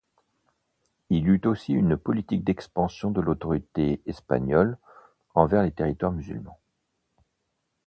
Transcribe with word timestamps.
Il 1.11 1.29
eut 1.29 1.41
aussi 1.45 1.73
une 1.73 1.95
politique 1.95 2.43
d'expansion 2.43 3.11
de 3.11 3.21
l'autorité 3.21 4.01
espagnole 4.07 4.79
envers 5.35 5.61
les 5.61 5.71
territoires 5.71 6.11
musulmans. 6.11 6.59